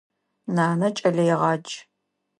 [0.55, 1.73] Нанэ кӏэлэегъадж.